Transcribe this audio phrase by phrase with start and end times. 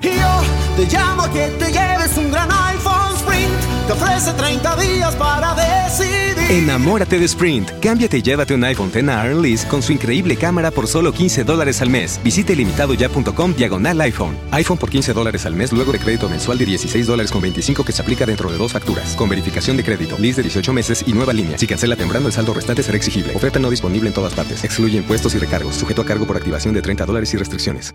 [0.00, 0.42] Yo
[0.76, 3.86] te llamo a que te lleves un gran iPhone Sprint.
[3.86, 6.30] Te ofrece 30 días para decidir.
[6.50, 7.70] Enamórate de Sprint.
[7.80, 11.90] Cámbiate y llévate un iPhone X con su increíble cámara por solo 15 dólares al
[11.90, 12.18] mes.
[12.24, 14.36] Visite limitadoya.com diagonal iPhone.
[14.50, 17.84] iPhone por 15 dólares al mes luego de crédito mensual de 16 dólares con 25
[17.84, 19.14] que se aplica dentro de dos facturas.
[19.16, 21.58] Con verificación de crédito, lease de 18 meses y nueva línea.
[21.58, 23.36] Si cancela temprano, el saldo restante será exigible.
[23.36, 24.64] Oferta no disponible en todas partes.
[24.64, 25.76] Excluye impuestos y recargos.
[25.76, 27.94] Sujeto a cargo por activación de 30 dólares y restricciones.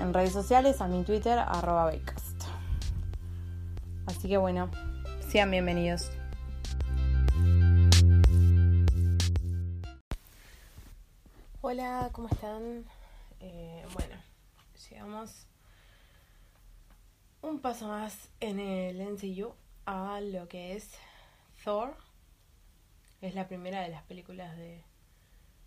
[0.00, 1.92] en redes sociales, a mi Twitter, arroba
[4.06, 4.70] Así que bueno,
[5.28, 6.10] sean bienvenidos.
[11.60, 12.84] Hola, ¿cómo están?
[13.40, 14.14] Eh, bueno,
[14.88, 15.46] llegamos
[17.42, 20.90] un paso más en el NCU a lo que es
[21.64, 21.96] Thor
[23.20, 24.82] es la primera de las películas de,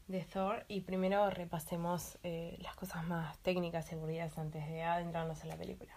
[0.09, 5.41] de Thor y primero repasemos eh, las cosas más técnicas y aburridas antes de adentrarnos
[5.43, 5.93] en la película.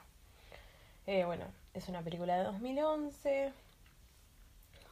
[1.07, 3.53] Eh, bueno, es una película de 2011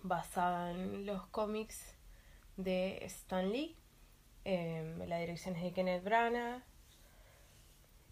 [0.03, 1.95] basada en los cómics
[2.57, 3.77] de Stan Lee.
[4.45, 6.63] Em, la dirección es de Kenneth Branagh.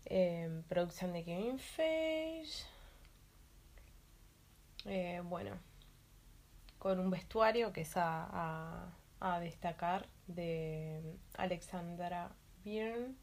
[0.05, 2.67] Em, producción de Kevin Feige.
[4.85, 5.53] Eh, bueno,
[6.79, 8.93] con un vestuario que es a,
[9.41, 12.33] destacar de Alexandra
[12.65, 13.15] Byrne.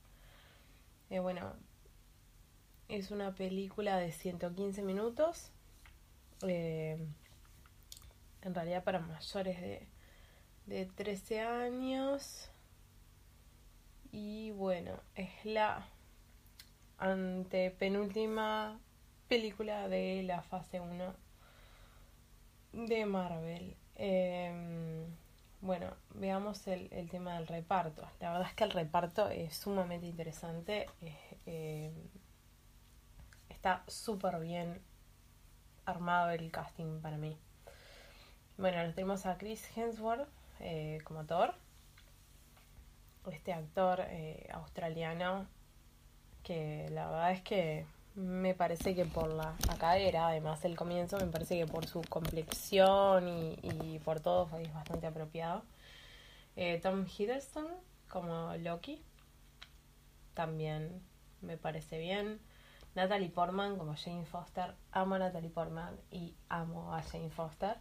[1.10, 1.54] Eh, bueno,
[2.88, 5.52] es una película de 115 minutos.
[6.42, 6.98] Eh,
[8.42, 9.88] en realidad para mayores de,
[10.66, 12.50] de 13 años.
[14.12, 15.90] Y bueno, es la
[16.98, 18.80] antepenúltima
[19.28, 21.16] película de la fase 1
[22.74, 23.76] de Marvel.
[23.96, 25.06] Em,
[25.62, 28.08] bueno, veamos el, tema del reparto.
[28.20, 30.88] La verdad es que el reparto es sumamente interesante.
[31.46, 31.94] Em,
[33.50, 34.82] está súper bien
[35.86, 37.38] armado el casting para mí.
[38.58, 40.28] Bueno, tenemos a Chris Hemsworth
[40.60, 41.56] eh, como Thor.
[43.32, 45.48] Este actor eh, australiano
[46.44, 51.28] que la verdad es que me parece que por la, cadera, además el comienzo, me
[51.28, 55.64] parece que por su complexión y, por todo es bastante apropiado.
[56.56, 57.68] Eh, Tom Hiddleston
[58.08, 59.04] como Loki,
[60.34, 61.02] también
[61.42, 62.40] me parece bien.
[62.96, 67.78] Natalie Portman como Jane Foster, amo a Natalie Portman y amo a Jane Foster.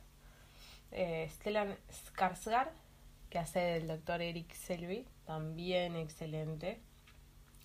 [0.90, 2.70] Eh, Stellan Skarsgård,
[3.30, 6.80] que hace del doctor Eric Selby, también excelente.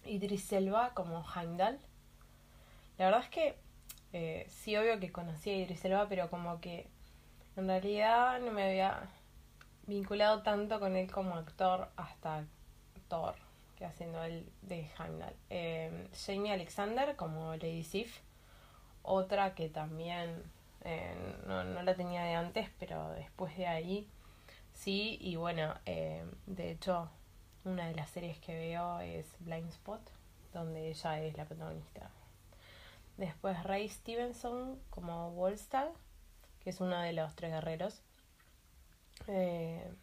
[0.06, 1.80] Idris Elba como Heimdall
[3.00, 3.56] la verdad es que
[4.12, 6.90] eh, sí, obvio que conocí a Idris Elba, pero como que
[7.56, 9.10] en realidad no me había
[9.88, 12.46] vinculado tanto con él como actor hasta
[13.08, 13.36] Thor,
[13.78, 15.34] que haciendo el de Heimdall.
[15.50, 18.20] Eh, Jamie Alexander como Lady Sif,
[19.02, 20.44] otra que también
[20.82, 21.16] eh,
[21.48, 24.10] no, no, la tenía de antes, pero después de ahí
[24.74, 27.10] sí, y bueno, de hecho
[27.64, 30.02] una de las series que veo es Blind Spot,
[30.52, 32.12] donde ella es la protagonista.
[33.20, 35.90] Después Ray Stevenson como Wallstad,
[36.62, 38.02] que es uno de los tres guerreros.
[39.28, 39.94] Eh,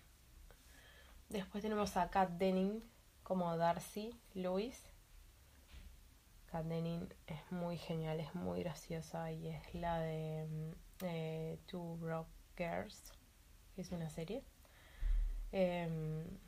[1.31, 2.83] después tenemos a Kat Denning
[3.23, 4.79] como Darcy Lewis.
[6.53, 10.73] Kat Denning es muy genial, es muy graciosa y es la de mm,
[11.07, 12.29] eh, Two Rock
[12.59, 13.15] Girls,
[13.75, 14.45] que es una serie.
[15.53, 16.39] Em,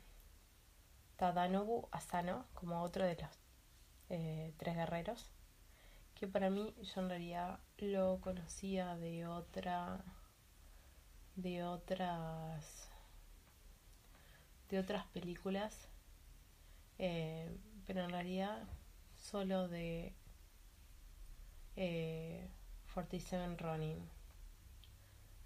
[1.15, 3.39] Tadanobu Asano como otro de los
[4.09, 5.31] eh, tres guerreros
[6.19, 10.03] que para mí yo en realidad lo conocía de otra
[11.37, 12.89] de otras
[14.69, 15.87] de otras películas,
[16.97, 17.49] eh,
[17.87, 18.67] pero en realidad
[19.15, 20.13] solo de
[21.77, 22.49] eh,
[22.93, 23.97] 47 Ronin.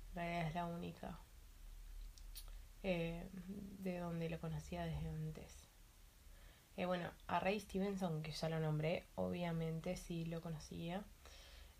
[0.09, 1.19] En realidad es la única
[2.81, 3.29] eh,
[3.79, 5.62] de donde lo conocía desde antes.
[6.75, 11.03] Eh, bueno, a Ray Stevenson, que ya lo nombré, obviamente sí lo conocía.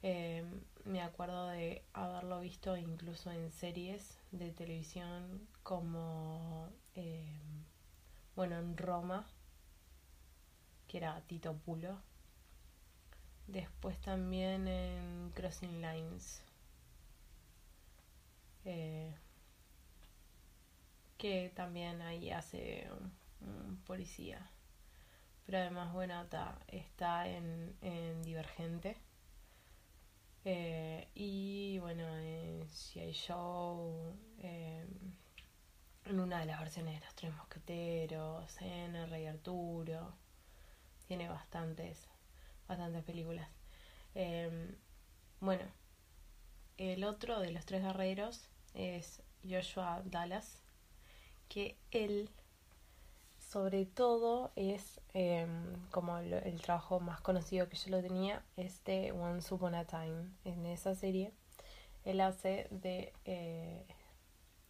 [0.04, 0.46] Eh,
[0.86, 7.40] me acuerdo de haberlo visto incluso en series de televisión como, eh,
[8.36, 9.26] bueno, en Roma,
[10.88, 11.98] que era Tito Pulo.
[13.48, 16.44] Después también en Crossing Lines,
[21.18, 22.88] que también ahí hace
[23.42, 24.53] un policía
[25.46, 26.26] pero además, bueno,
[26.68, 28.98] está, en, Divergente.
[30.46, 34.86] Eh, y bueno, en hay Show, eh,
[36.06, 40.14] en una de las versiones de Los Tres Mosqueteros, en El Rey Arturo.
[41.08, 42.08] Tiene bastantes,
[42.68, 43.50] bastantes películas.
[44.16, 44.76] Eh,
[45.40, 45.64] bueno,
[46.78, 50.64] el otro de los tres guerreros es Joshua Dallas,
[51.50, 52.30] que él
[53.38, 59.12] sobre todo es em, como el, trabajo más conocido que yo lo tenía es de
[59.12, 61.32] Once Upon a Time en esa serie.
[62.06, 63.86] Él hace de eh,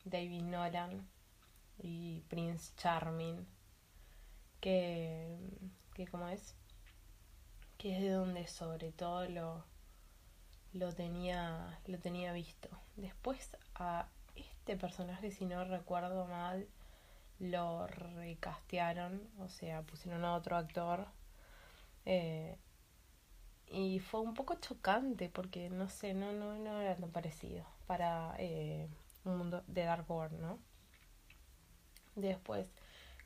[0.06, 1.08] David Nolan
[1.80, 3.46] y Prince Charming
[4.60, 5.38] que,
[5.94, 6.56] que como es
[7.78, 9.66] que es de donde sobre todo lo
[10.74, 12.70] lo tenía lo tenía visto.
[12.96, 16.68] Después a este personaje si no recuerdo mal
[17.40, 21.08] lo recastearon, o sea, pusieron a otro actor.
[22.06, 22.58] Eh,
[23.68, 28.36] y fue un poco chocante porque no sé, no, no, no era tan parecido para
[28.38, 28.88] eh,
[29.26, 30.60] un mundo de Dark World, ¿no?
[32.16, 32.72] Después,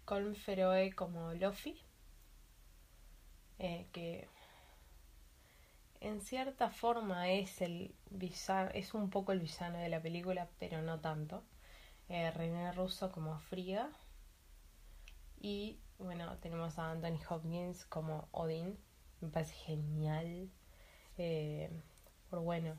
[0.06, 1.78] Colm Feroe como Luffy,
[3.60, 4.30] eh, que
[6.00, 7.94] en cierta forma es el
[8.74, 11.44] es un poco el villano de la película, pero no tanto.
[12.10, 13.90] René Russo como Friga
[15.40, 18.78] y bueno, tenemos a Anthony Hopkins como Odin.
[19.22, 20.50] Me parece genial.
[21.18, 21.70] Eh,
[22.30, 22.76] por bueno,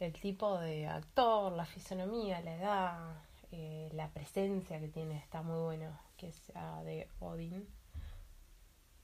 [0.00, 3.22] el tipo de actor, la fisonomía, la edad,
[3.52, 5.98] eh, la presencia que tiene está muy bueno.
[6.16, 7.66] Que sea de Odin.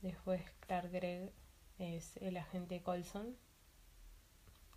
[0.03, 1.32] Después Clark Gregg
[1.79, 3.37] es el agente Colson,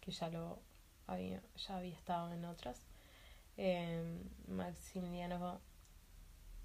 [0.01, 0.59] que ya lo
[1.07, 2.92] había, ya había estado en otras.
[3.57, 5.61] Eh, Maximiliano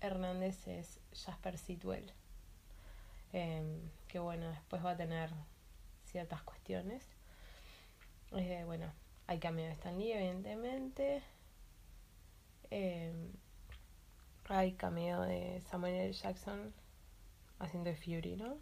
[0.00, 2.12] Hernández es Jasper Sitwell.
[3.32, 5.31] Em, que bueno, después va a tener
[6.05, 7.05] ciertas cuestiones.
[8.31, 8.93] Bueno,
[9.26, 11.23] hay cambio de Stan Lee, evidentemente.
[12.70, 13.32] Em,
[14.44, 16.12] hay cameo de Samuel L.
[16.12, 16.73] Jackson
[17.58, 18.58] haciendo Fury, ¿no?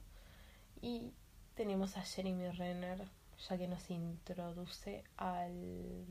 [0.81, 1.13] Y
[1.55, 3.09] tenemos a Jeremy Renner,
[3.49, 6.07] ya que nos introduce al,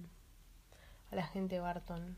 [1.12, 2.18] al agente Barton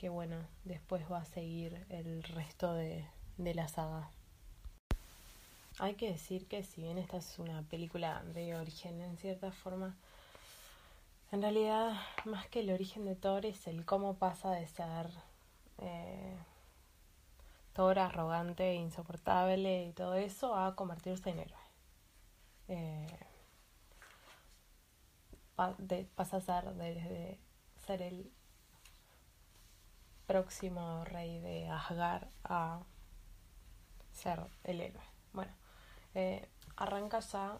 [0.00, 3.04] que bueno, después va a seguir el resto de,
[3.36, 4.08] la saga.
[5.78, 9.94] Hay que decir que si bien esta es una película de origen en cierta forma,
[11.32, 15.10] en realidad más que el origen de Thor es el cómo pasa de ser
[15.82, 16.34] eh,
[17.74, 21.58] Thor arrogante, insoportable y todo eso a convertirse en héroe.
[22.68, 23.18] Eh,
[26.14, 27.38] pasa a ser desde
[27.86, 28.30] ser el
[30.26, 32.80] próximo rey de Asgard a
[34.12, 35.02] ser el héroe.
[35.32, 35.52] Bueno,
[36.14, 37.58] eh, arranca ya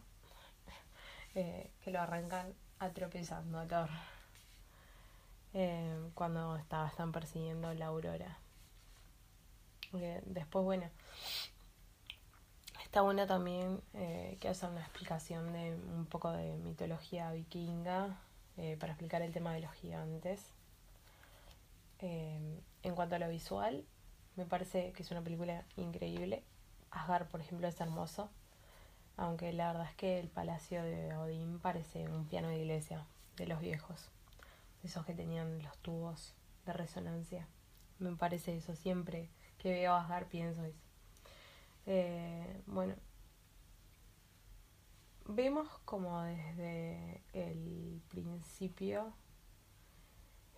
[1.35, 3.91] eh, que lo arrancan atropellando a Thor
[5.53, 8.39] eh, cuando están persiguiendo la aurora.
[10.27, 10.89] después, bueno,
[12.91, 18.19] está bueno también que haya una explicación de un poco de mitología vikinga
[18.79, 20.53] para explicar el tema de los gigantes
[22.03, 23.85] Em, en cuanto a lo visual,
[24.37, 26.43] me parece que es una película increíble.
[26.91, 28.31] Asgard, por ejemplo, es hermoso.
[29.17, 33.05] Aunque la verdad es que el palacio de Odín parece un piano de iglesia
[33.37, 34.09] de los viejos.
[34.83, 37.47] Esos que tenían los tubos de resonancia.
[37.99, 38.75] Me parece eso.
[38.75, 39.29] Siempre
[39.59, 40.90] que veo a Asgard pienso eso.
[41.87, 42.95] Eh, bueno,
[45.27, 49.13] vemos como desde el principio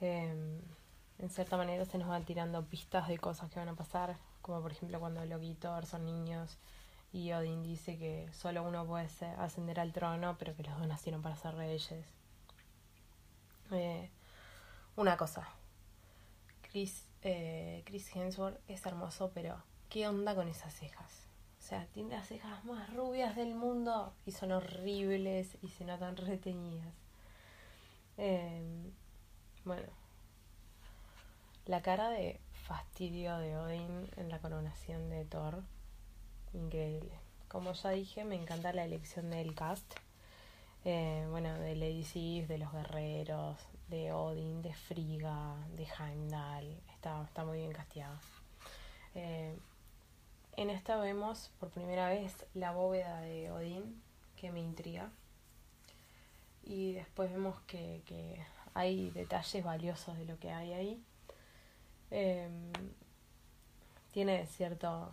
[0.00, 0.61] em,
[1.19, 4.61] en cierta manera se nos van tirando pistas de cosas que van a pasar, como
[4.62, 5.23] por ejemplo cuando
[5.61, 6.59] Thor son niños
[7.12, 9.07] y Odin dice que solo uno puede
[9.38, 12.07] ascender al trono, pero que los dos nacieron para ser reyes.
[13.71, 14.11] Eh,
[14.97, 15.49] una cosa,
[16.62, 21.28] Chris eh, Chris Hemsworth es hermoso, pero ¿qué onda con esas cejas?
[21.58, 26.16] O sea, tiene las cejas más rubias del mundo y son horribles y se notan
[26.16, 26.94] reteñidas.
[28.16, 28.90] Em,
[29.66, 29.87] bueno,
[31.66, 35.62] la cara de fastidio de Odin en la coronación de Thor,
[36.54, 37.12] increíble.
[37.49, 39.92] Como ya dije, me encanta la elección del cast.
[40.87, 43.58] Eh, bueno, de Lady Sif, de los guerreros,
[43.88, 46.80] de Odin, de Frigga, de Heimdall.
[46.94, 48.18] Está, está muy bien castigado.
[49.14, 49.54] Eh,
[50.56, 54.02] en esta vemos por primera vez la bóveda de Odín,
[54.37, 55.11] que me intriga.
[56.64, 58.44] Y después vemos que, que
[58.75, 61.04] hay detalles valiosos de lo que hay ahí.
[62.11, 62.73] Em,
[64.12, 65.12] tiene cierto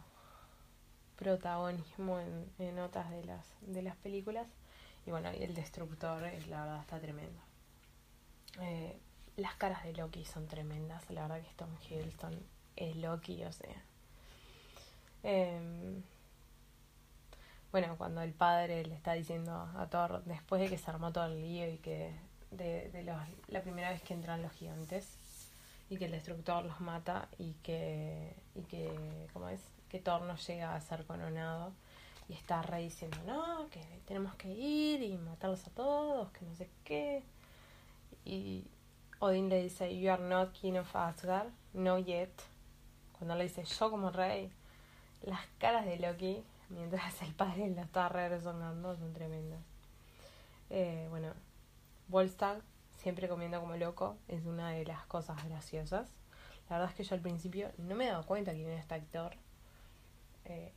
[1.16, 4.48] protagonismo en, en, otras de las, de las películas.
[5.06, 7.40] Y bueno, el destructor, es, la verdad, está tremendo.
[8.62, 9.00] Eh,
[9.38, 11.10] las caras de Loki son tremendas.
[11.10, 12.38] La verdad que Tom Hiddleston
[12.76, 13.84] es Loki, o sea.
[15.24, 16.02] Eh,
[17.72, 21.26] bueno, cuando el padre le está diciendo a Thor, después de que se armó todo
[21.26, 22.16] el lío y que
[22.52, 25.18] de, de los, la primera vez que entran los gigantes
[25.90, 29.62] y que el destructor los mata y que, y que ¿cómo es?
[29.88, 31.74] Que Thor no llega a ser coronado
[32.28, 36.56] y está Rey diciendo, no, que tenemos que ir y matarlos a todos, que no
[36.56, 37.24] sé qué.
[38.24, 38.68] Y
[39.20, 42.32] Odin le dice, you are not king of Asgard, no yet.
[43.18, 44.52] Cuando le dice, yo como rey,
[45.22, 49.62] las caras de Loki, mientras el padre lo está re resonando, son tremendas.
[50.70, 51.34] Eh, bueno,
[52.08, 52.62] Volstagg,
[52.98, 56.10] siempre comiendo como loco, es una de las cosas graciosas.
[56.70, 58.96] La verdad es que yo al principio no me he dado cuenta quién era este
[58.96, 59.36] actor.
[60.46, 60.74] Eh,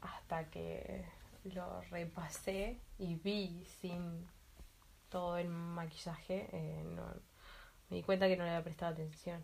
[0.00, 1.04] hasta que
[1.44, 4.26] lo repasé y vi sin
[5.08, 7.04] todo el maquillaje, eh, no,
[7.88, 9.42] me di cuenta que no le había prestado atención.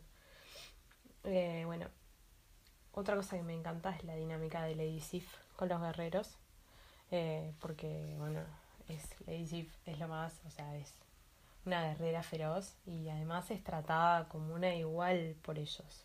[1.24, 1.86] Eh, bueno,
[2.92, 6.36] otra cosa que me encanta es la dinámica de Lady Sif con los guerreros,
[7.10, 8.40] eh, porque, bueno,
[8.88, 10.94] es Lady Sif es lo más, o sea, es
[11.66, 16.04] una guerrera feroz y además es tratada como una igual por ellos.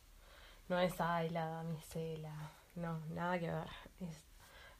[0.68, 2.34] No es, ay, la damisela,
[2.75, 3.70] no, nada que ver.
[4.01, 4.24] Es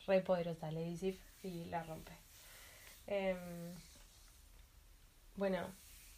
[0.07, 2.12] re poderosa Lady Sif y la rompe.
[3.07, 3.35] Eh,
[5.35, 5.59] bueno,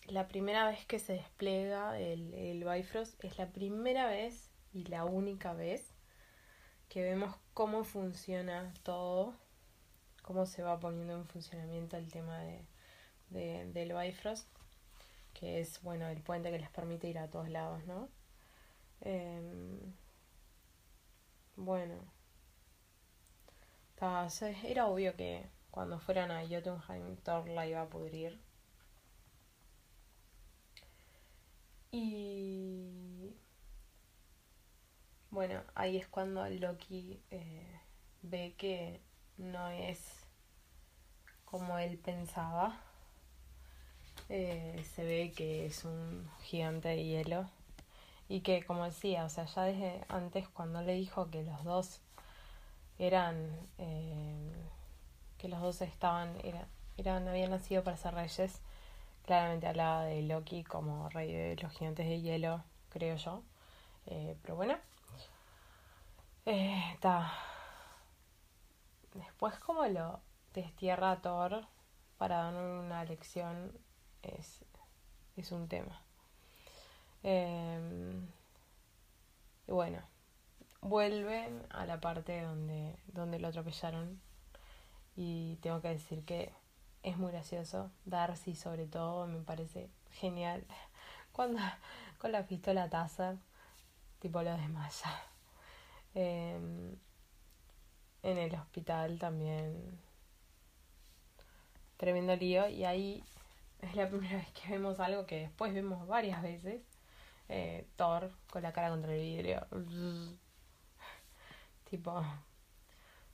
[0.08, 5.06] la primera vez que se despliega el, el Bifrost es la primera vez y la
[5.06, 5.94] única vez
[6.90, 9.34] que vemos cómo funciona todo,
[10.22, 12.66] cómo se va poniendo en funcionamiento el tema de,
[13.30, 14.48] de, del Bifrost,
[15.34, 18.10] que es bueno el puente que les permite ir a todos lados, ¿no?
[19.02, 19.42] Eh,
[21.56, 21.96] bueno,
[24.64, 28.40] era obvio que cuando fueran a Jotunheim Thor la iba a pudrir.
[31.92, 32.27] Y
[35.38, 37.80] bueno, ahí es cuando Loki eh,
[38.24, 39.00] ve que
[39.38, 40.00] no es
[41.46, 42.82] como él pensaba.
[44.30, 47.48] Eh, se ve que es un gigante de hielo
[48.28, 52.02] y que como decía, o sea, ya desde antes cuando le dijo que los dos
[52.98, 54.52] eran eh,
[55.38, 56.36] que los dos estaban
[56.98, 58.60] eran habían nacido para ser reyes
[59.24, 63.44] claramente hablaba de Loki como rey de los gigantes de hielo creo yo
[64.42, 64.78] pero bueno
[66.50, 67.34] está
[69.14, 70.22] después como lo
[70.54, 71.66] destierra Thor
[72.18, 73.72] para dar una lección
[74.22, 74.64] es,
[75.36, 76.02] es un tema
[77.24, 77.80] eh,
[79.68, 80.02] y bueno
[80.82, 84.22] vuelven a la parte donde, donde lo atropellaron
[85.16, 86.54] y tengo que decir que
[87.04, 87.92] es muy gracioso.
[88.06, 90.66] Darcy sobre todo me parece genial.
[91.32, 91.60] Cuando
[92.20, 93.36] con la pistola taza,
[94.20, 95.10] tipo lo desmaya.
[96.20, 96.58] Eh,
[98.24, 100.00] en el hospital también
[101.98, 103.24] tremendo lío y ahí
[103.82, 106.82] es la primera vez que vemos algo que después vemos varias veces.
[107.50, 109.68] Eh, Thor con la cara contra el vidrio.
[111.90, 112.22] Tipo,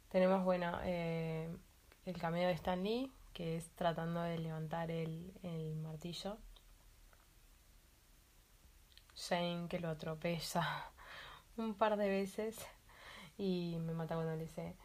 [0.09, 1.49] tenemos, bueno, eh,
[2.05, 6.37] el cameo de Stan Lee, que es tratando de levantar el, el martillo.
[9.15, 10.91] Shane que lo atropella
[11.57, 12.57] un par de veces
[13.37, 14.75] y me mata cuando le dice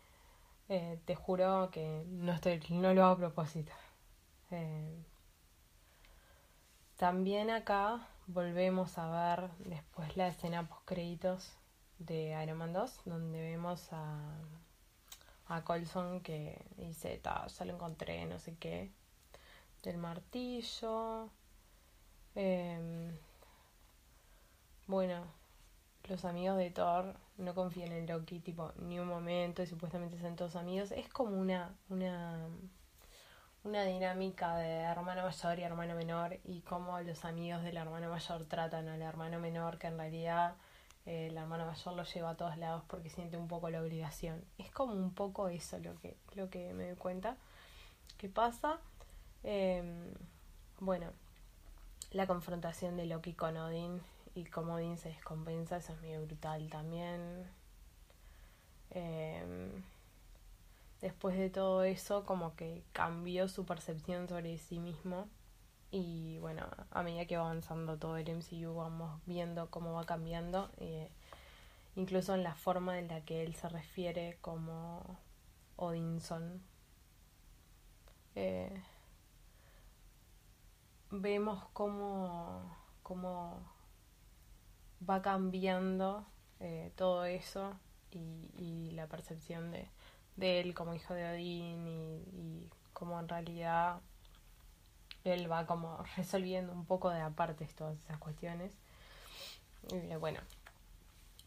[0.69, 3.73] eh, te juro que no estoy no lo hago a propósito
[4.51, 5.05] eh,
[6.97, 11.59] también acá volvemos a ver después la escena post créditos
[11.99, 14.19] de Iron Man 2, donde vemos a,
[15.49, 18.91] a Colson que dice, ya lo encontré, no sé qué,
[19.83, 21.31] del martillo.
[22.35, 23.17] Em,
[24.87, 25.25] bueno,
[26.05, 30.37] los amigos de Thor no confían en Loki, tipo, ni un momento, y supuestamente son
[30.37, 30.91] todos amigos.
[30.93, 32.49] Es como una, una,
[33.65, 38.45] una dinámica de hermano mayor y hermano menor, y cómo los amigos del hermano mayor
[38.45, 40.57] tratan al hermano menor, que en realidad
[41.07, 44.45] eh, el hermano mayor lo lleva a todos lados porque siente un poco la obligación.
[44.59, 47.37] Es como un poco eso lo que, lo que me doy cuenta
[48.19, 48.79] que pasa.
[49.45, 50.13] Em,
[50.81, 51.13] bueno,
[52.11, 54.01] la confrontación de Loki con Odin
[54.39, 57.45] y cómo Odin se descompensa, eso es medio brutal también.
[58.91, 59.83] Em,
[61.01, 65.29] después de todo eso, como que cambió su percepción sobre sí mismo.
[65.91, 70.71] Y bueno, a medida que va avanzando todo el MCU, vamos viendo cómo va cambiando.
[70.79, 71.11] Eh,
[71.97, 75.19] incluso en la forma en la que él se refiere como
[75.77, 76.63] Odinson.
[78.37, 78.83] Eh,
[81.11, 83.78] vemos cómo, cómo
[85.09, 86.27] va cambiando
[86.61, 87.79] eh, todo eso
[88.11, 89.89] y, la percepción de,
[90.61, 94.01] él como hijo de Odín y, y cómo en realidad
[95.25, 98.73] él va como resolviendo un poco de aparte todas esas cuestiones.
[99.91, 100.41] Y bueno,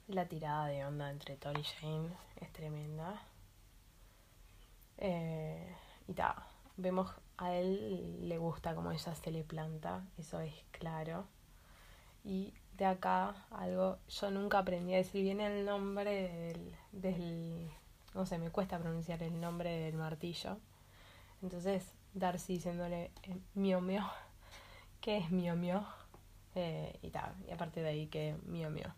[0.07, 3.21] la tirada de onda entre Thor y Jane es tremenda.
[4.97, 5.75] Eh,
[6.07, 11.25] y ta, vemos a él le gusta como ella se le planta, eso es claro.
[12.23, 17.69] Y de acá algo, yo nunca aprendí a decir bien el nombre del, del
[18.15, 20.57] no sé, me cuesta pronunciar el nombre del martillo.
[21.43, 21.85] Entonces,
[22.15, 24.03] Darcy diciéndole eh, mio mio,
[24.99, 25.85] que es mio mio,
[26.55, 28.91] eh, y tal, y aparte de ahí que mio mio.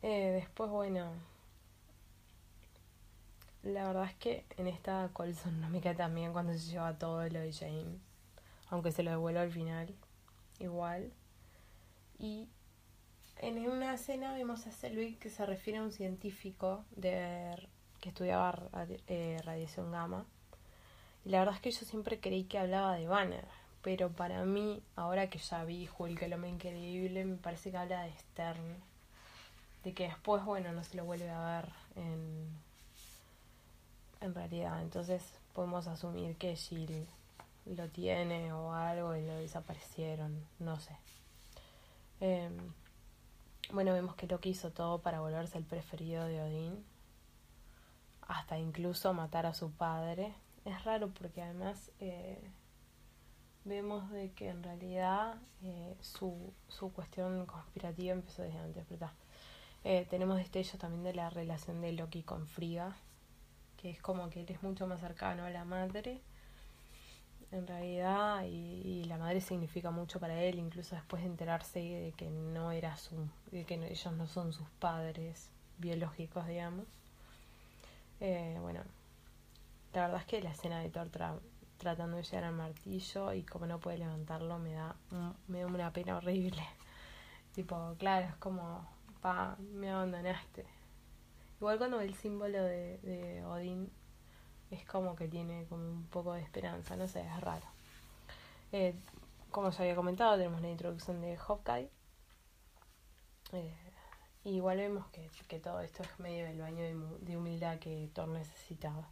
[0.00, 1.12] Eh, después, bueno,
[3.62, 7.40] la verdad es que en esta Colson no me bien cuando se lleva todo lo
[7.40, 7.98] de Jane.
[8.70, 9.94] Aunque se lo devuelvo al final.
[10.58, 11.12] Igual.
[12.22, 12.48] Y
[13.38, 17.54] en una escena vemos a Selvig que se refiere a un científico de,
[18.00, 18.58] que estudiaba
[19.08, 20.24] eh, radiación gamma.
[21.26, 23.44] Y la verdad es que yo siempre creí que hablaba de Banner.
[23.82, 28.04] Pero para mí, ahora que ya vi Hulk, el hombre increíble, me parece que habla
[28.04, 28.76] de Stern.
[29.84, 32.62] De que después, bueno, no se lo vuelve a ver en
[34.22, 34.80] en realidad.
[34.80, 37.06] Entonces podemos asumir que Jill
[37.66, 40.96] lo tiene o algo y lo desaparecieron, no sé.
[42.24, 42.56] Em,
[43.72, 46.84] bueno, vemos que Loki hizo todo para volverse el preferido de Odín,
[48.28, 50.32] hasta incluso matar a su padre.
[50.64, 52.38] Es raro porque además eh,
[53.64, 59.10] vemos de que en realidad eh, su, su cuestión conspirativa empezó desde antes, ¿verdad?
[59.82, 62.94] Eh, tenemos destellos también de la relación de Loki con Frigga,
[63.78, 66.22] que es como que él es mucho más cercano a la madre
[67.52, 72.30] en realidad y, la madre significa mucho para él incluso después de enterarse de que
[72.30, 76.86] no era su de que ellos no son sus padres biológicos digamos.
[78.20, 78.80] Eh, bueno
[79.92, 81.10] la verdad es que la escena de Thor
[81.76, 84.96] tratando de llegar al martillo y como no puede levantarlo me da
[85.48, 86.62] me da una pena horrible.
[87.54, 88.88] Tipo claro es como
[89.20, 90.64] pa me abandonaste
[91.60, 93.90] Igual cuando ve el símbolo de, de Odín
[94.72, 97.66] es como que tiene como un poco de esperanza, no sé, es raro.
[98.72, 98.94] Eh,
[99.50, 101.90] como ya había comentado, tenemos la introducción de Hawkeye.
[103.52, 103.74] Eh,
[104.44, 106.82] igual vemos que, que, todo esto es medio del baño
[107.20, 109.08] de, humildad que Thor necesitaba.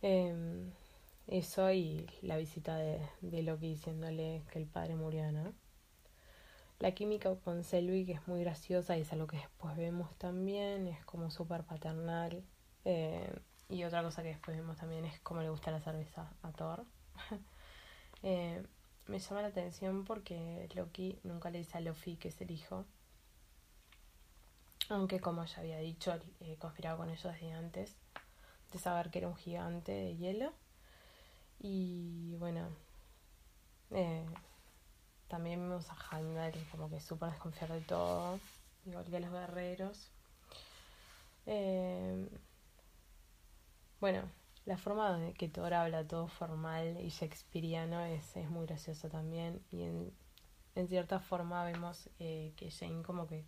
[0.00, 0.72] Eh,
[1.26, 3.00] eso y la visita de,
[3.42, 5.52] Loki diciéndole que el padre murió, ¿no?
[6.78, 11.04] La química con Selvig es muy graciosa y es algo que después vemos también, es
[11.04, 12.44] como súper paternal.
[12.84, 13.30] Eh,
[13.68, 16.84] y otra cosa que después vemos también es cómo le gusta la cerveza a Thor.
[18.22, 18.64] eh,
[19.06, 22.84] me llama la atención porque Loki nunca le dice a Luffy que es el hijo.
[24.88, 27.96] Aunque como ya había dicho, eh, conspiraba con ellos desde antes
[28.72, 30.52] de saber que era un gigante de hielo.
[31.58, 32.68] Y bueno,
[33.90, 34.24] eh,
[35.28, 38.38] también vemos a Heimdall como que súper desconfiar de todo,
[38.84, 40.10] igual que los guerreros.
[41.46, 42.28] Eh,
[44.00, 44.22] bueno,
[44.64, 49.60] la forma de que Thor habla todo formal y shakespeariano es, es muy gracioso también.
[49.70, 50.12] Y en,
[50.88, 53.44] cierta forma vemos eh, que Jane como que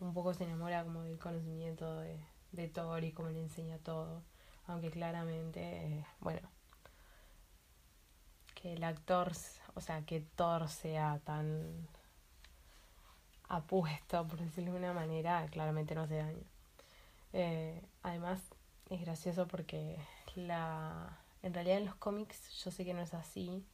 [0.00, 2.18] un poco se enamora como del conocimiento de,
[2.52, 4.22] de Thor y cómo le enseña todo.
[4.66, 6.48] Aunque claramente, eh, bueno,
[8.54, 9.32] que el actor
[9.74, 11.88] o sea, que Thor sea tan
[13.48, 16.44] apuesto, por decirlo de una manera, claramente no hace daño.
[17.32, 18.40] Eh, además,
[18.92, 19.98] es gracioso porque
[20.34, 23.64] la en realidad en los cómics yo sé que no es así,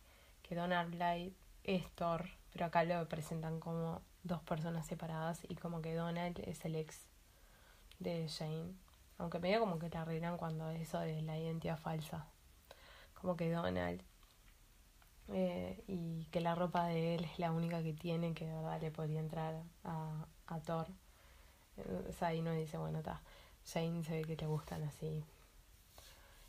[0.43, 5.81] que Donald Blythe es Thor pero acá lo presentan como dos personas separadas y como
[5.83, 7.07] que Donald es el ex
[7.99, 8.75] de Jane.
[9.19, 12.27] Aunque medio como que te arreglan cuando eso de la identidad falsa.
[13.15, 14.03] Como que Donald
[15.33, 18.81] eh, y que la ropa de él es la única que tiene que de verdad
[18.81, 20.87] le podría entrar a, a Thor.
[22.09, 23.23] O sea, ahí no dice, bueno, está.
[23.73, 25.25] Jane se ve que le gustan así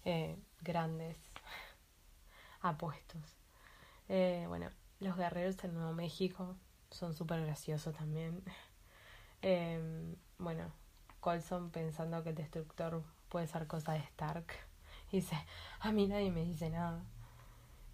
[0.06, 1.18] eh, grandes
[2.62, 3.22] apuestos.
[4.08, 6.56] Eh, bueno, los guerreros en Nuevo México
[6.90, 8.44] son súper graciosos también.
[9.42, 9.80] Eh,
[10.38, 10.70] bueno,
[11.22, 14.48] Colson pensando que el destructor puede ser cosa de Stark.
[15.14, 15.36] dice,
[15.80, 17.02] a mí nadie me dice nada.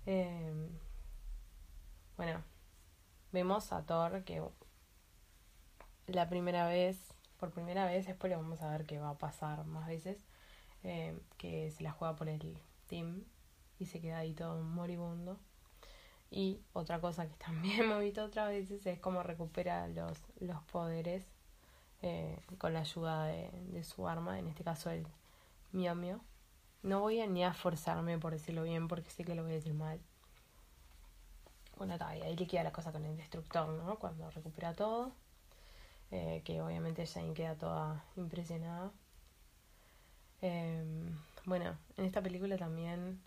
[0.07, 0.51] Eh,
[2.17, 2.41] bueno,
[3.31, 4.41] vemos a Thor que
[6.07, 7.14] la primera vez,
[7.45, 10.17] por primera vez, después le vamos a ver qué va a pasar más veces,
[10.83, 13.23] eh, que se la juega por el team
[13.77, 15.37] y se queda ahí todo moribundo.
[16.31, 21.23] Y otra cosa que también hemos visto otras veces es cómo recupera los, los poderes
[22.01, 25.05] eh, con la ayuda de, de, su arma, en este caso el
[25.71, 26.21] Mio Mio.
[26.81, 29.55] No voy a ni a forzarme por decirlo bien porque sé que lo voy a
[29.55, 29.99] decir mal.
[31.77, 33.99] Bueno, y ahí le queda la cosa con el destructor, ¿no?
[33.99, 35.11] Cuando recupera todo.
[36.11, 38.91] Eh, que obviamente Jane queda toda impresionada.
[40.41, 40.83] Eh,
[41.45, 43.21] bueno, en esta película también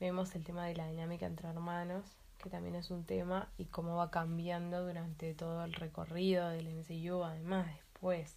[0.00, 2.04] vemos el tema de la dinámica entre hermanos,
[2.38, 7.22] que también es un tema, y cómo va cambiando durante todo el recorrido del MCU,
[7.24, 8.36] además después.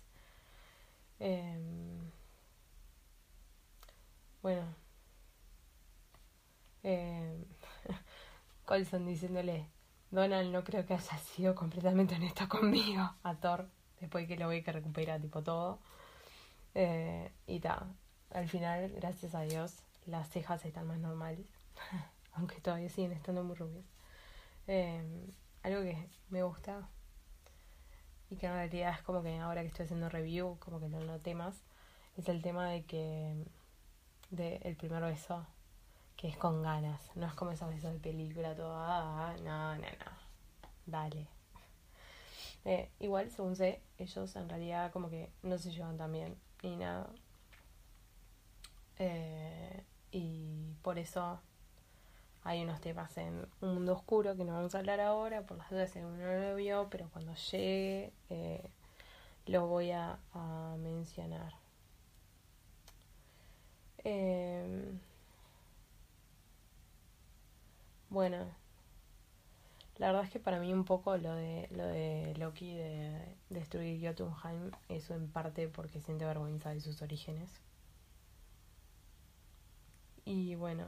[1.19, 1.59] Eh,
[4.41, 4.63] bueno.
[6.83, 7.45] Eh,
[8.65, 9.67] Colson diciéndole,
[10.11, 13.67] Donald no creo que haya sido completamente honesto conmigo a Thor,
[13.99, 15.79] después que lo ve que recupera tipo todo.
[16.73, 17.87] Eh, y ta,
[18.31, 21.45] al final, gracias a Dios, las cejas están más normales,
[22.33, 23.85] aunque todavía siguen estando muy rubias.
[24.67, 25.03] Eh,
[25.63, 26.87] algo que me gusta
[28.29, 30.99] y que en realidad es como que ahora que estoy haciendo review, como que no
[31.01, 31.55] noté más,
[32.17, 33.45] es el tema de que
[34.31, 35.45] de el primer beso
[36.17, 39.81] que es con ganas, no es como esos besos de película, todo, ah, no, no,
[39.81, 40.11] no,
[40.85, 41.27] dale.
[42.65, 46.75] Eh, igual, según sé, ellos en realidad como que no se llevan tan bien ni
[46.75, 47.09] nada.
[48.97, 51.39] Eh, y por eso
[52.43, 55.69] hay unos temas en Un Mundo Oscuro que no vamos a hablar ahora, por las
[55.69, 58.63] dudas si uno no lo vio, pero cuando llegue eh,
[59.47, 61.53] lo voy a, a mencionar.
[64.03, 64.93] Eh,
[68.09, 68.47] bueno,
[69.97, 74.05] la verdad es que para mí un poco lo de lo de Loki de destruir
[74.05, 77.49] Jotunheim eso en parte porque siente vergüenza de sus orígenes.
[80.25, 80.85] Y bueno,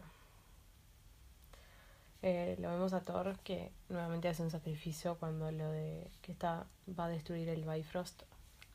[2.21, 6.65] eh, lo vemos a Thor que nuevamente hace un sacrificio cuando lo de que está
[6.99, 8.23] va a destruir el Bifrost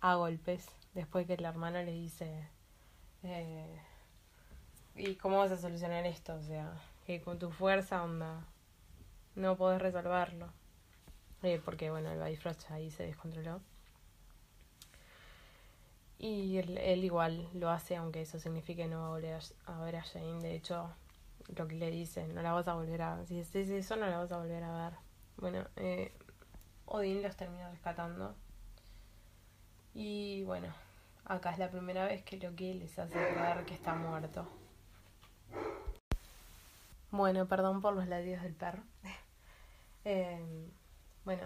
[0.01, 2.49] a golpes después que la hermana le dice
[3.25, 3.79] eh,
[4.97, 6.35] ¿y cómo vas a solucionar esto?
[6.35, 6.73] O sea,
[7.07, 8.47] que con tu fuerza onda
[9.35, 10.53] no podés resolverlo.
[11.42, 13.61] Eh, porque bueno, el Bifrost ahí se descontroló.
[16.18, 20.40] Y él, igual lo hace, aunque eso signifique no volver a, ver a Jane.
[20.40, 20.88] De hecho,
[21.57, 24.18] lo que le dice, no la vas a volver a Si es eso, no la
[24.18, 24.99] vas a volver a ver.
[25.37, 26.12] Bueno, eh,
[26.87, 28.37] Odín los termina rescatando.
[29.95, 30.73] Y bueno,
[31.25, 34.47] acá es la primera vez que Loki les hace creer que está muerto.
[37.11, 38.83] Bueno, perdón por los latidos del perro.
[40.05, 40.71] eh,
[41.25, 41.45] bueno,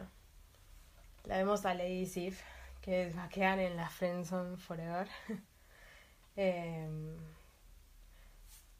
[1.24, 2.42] la vemos a Lady Sif,
[2.80, 5.08] que va a quedar en la Friendzone Forever.
[6.36, 6.88] eh,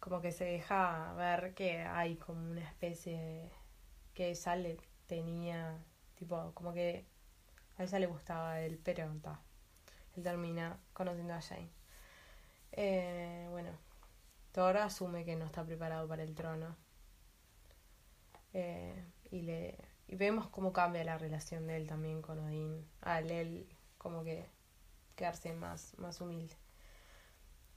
[0.01, 3.51] como que se deja ver que hay como una especie
[4.15, 5.77] que ella le tenía,
[6.15, 7.05] tipo, como que
[7.79, 9.41] a ella le gustaba él, pero ta,
[10.17, 11.71] él termina conociendo a Jane.
[12.73, 13.71] Eh, bueno,
[14.53, 16.77] Thor asume que no está preparado para el trono.
[18.53, 19.05] Eh,
[19.37, 19.77] y, le,
[20.09, 22.87] y vemos cómo cambia la relación de él también con Odín.
[23.03, 23.69] Al él
[23.99, 24.47] como que
[25.15, 26.57] quedarse más, más humilde.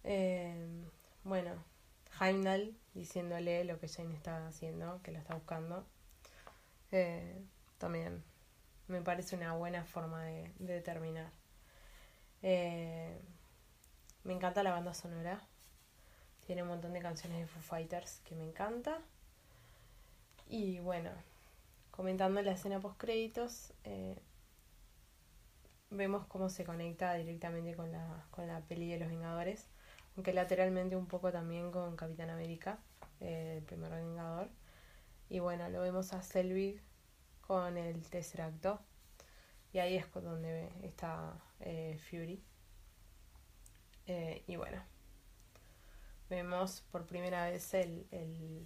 [0.04, 0.86] Eh,
[1.24, 1.52] bueno,
[2.20, 5.86] Heimdall diciéndole lo que Jane está haciendo, que lo está buscando.
[6.92, 7.42] Eh,
[7.78, 8.24] también
[8.88, 11.32] me parece una buena forma de, de terminar.
[12.42, 13.20] Eh,
[14.24, 15.42] me encanta la banda sonora.
[16.46, 19.02] Tiene un montón de canciones de Foo Fighters que me encanta.
[20.48, 21.12] Y bueno,
[22.00, 24.18] comentando la escena post créditos, eh,
[25.90, 29.68] vemos cómo se conecta directamente con la, con la peli de los Vengadores,
[30.16, 32.80] aunque lateralmente un poco también con Capitán América,
[33.20, 34.48] eh, el primer Vengador.
[35.28, 36.82] Y bueno, lo vemos a Selvig
[37.42, 38.80] con el tercer acto.
[39.74, 42.42] Y ahí es donde está eh, Fury.
[44.48, 44.82] Y bueno,
[46.30, 48.66] vemos por primera vez el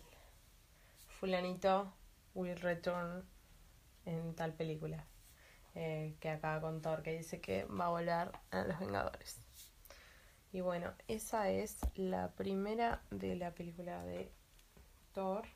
[1.07, 1.91] fulanito
[2.33, 3.23] will return
[4.05, 5.05] en tal película.
[5.75, 9.41] Eh, que acaba con Thor, que dice que va a volver a los Vengadores.
[10.51, 14.31] Y bueno, esa es la primera de la película de
[15.13, 15.47] Thor.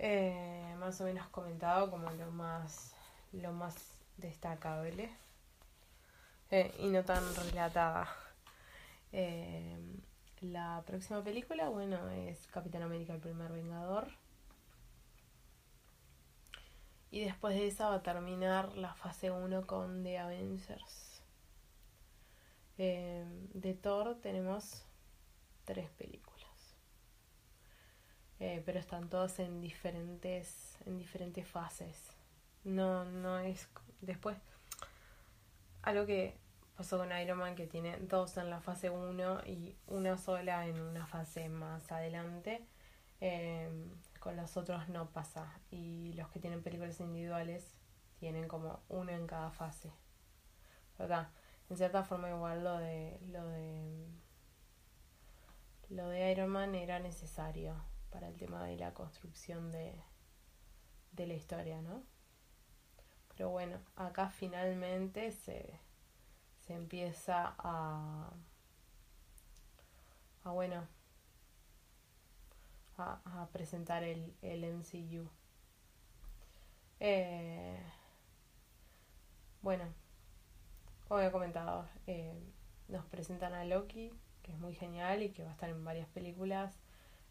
[0.00, 2.94] Eh, más o menos comentado como lo más
[3.32, 3.74] lo más
[4.16, 5.10] destacable
[6.50, 8.08] eh, y no tan relatada.
[10.40, 14.08] la próxima película, bueno, es Capitán América el primer Vengador.
[17.10, 21.22] Y después de esa va a terminar la fase 1 con The Avengers.
[22.76, 24.84] Eh, de Thor tenemos
[25.64, 26.38] tres películas.
[28.40, 32.12] Eh, pero están todas en diferentes, en diferentes fases.
[32.64, 33.68] No, no es.
[34.00, 34.36] Después.
[35.82, 36.36] Algo que
[36.76, 40.80] pasó con Iron Man que tiene dos en la fase 1 y una sola en
[40.80, 42.64] una fase más adelante.
[43.20, 43.68] Eh,
[44.18, 45.60] con los otros no pasa.
[45.70, 47.74] Y los que tienen películas individuales
[48.18, 49.92] tienen como uno en cada fase.
[50.98, 51.28] ¿Verdad?
[51.70, 54.08] En cierta forma igual lo de lo de
[55.90, 57.74] lo de Iron Man era necesario
[58.10, 59.94] para el tema de la construcción de,
[61.12, 62.02] de la historia, ¿no?
[63.28, 65.78] Pero bueno, acá finalmente se,
[66.66, 68.30] se empieza a,
[70.44, 70.86] a bueno,
[72.98, 75.28] a, presentar el, MCU.
[77.00, 77.80] Eh,
[79.62, 79.84] bueno,
[81.06, 82.34] como he comentado, eh,
[82.88, 86.08] nos presentan a Loki, que es muy genial y que va a estar en varias
[86.08, 86.78] películas.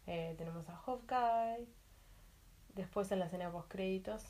[0.06, 1.68] Eh, tenemos a Hawkeye.
[2.74, 4.24] Después en la escena post créditos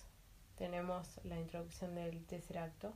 [0.57, 2.92] tenemos la introducción del tercer acto.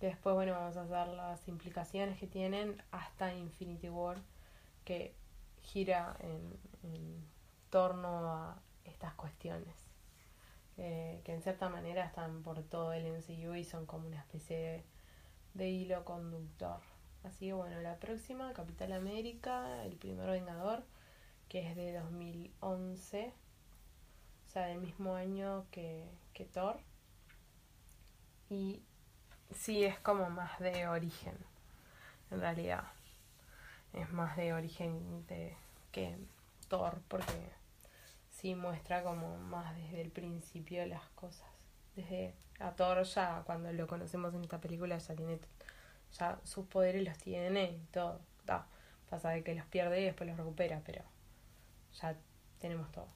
[0.00, 4.18] Después, bueno, vamos a ver las implicaciones que tienen hasta Infinity War,
[4.84, 5.14] que
[5.68, 7.28] gira en,
[7.70, 9.76] torno a estas cuestiones.
[10.78, 14.84] Eh, que en cierta manera están por todo el MCU y son como una especie
[15.54, 16.80] de, hilo conductor.
[17.24, 20.84] Así que bueno, la próxima, Capital América, el primer Vengador,
[21.48, 23.34] que es de 2011,
[24.46, 26.78] o sea, del mismo año que, que Thor.
[28.48, 28.80] Y
[29.52, 31.36] sí, es como más de origen,
[32.30, 32.84] en realidad
[33.92, 35.56] es más de origen de,
[35.92, 36.16] que
[36.68, 37.50] Thor, porque
[38.30, 41.48] sí muestra como más desde el principio las cosas.
[41.96, 45.38] Desde a Thor ya cuando lo conocemos en esta película ya tiene
[46.18, 48.20] ya sus poderes los tiene y todo.
[49.10, 51.02] Pasa de que los pierde y después los recupera, pero
[52.00, 52.14] ya
[52.58, 53.08] tenemos todo.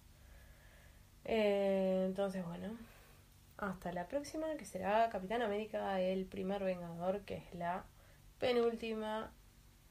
[1.24, 2.76] Eh, entonces, bueno,
[3.58, 7.84] hasta la próxima, que será Capitán América, el primer Vengador, que es la
[8.38, 9.30] penúltima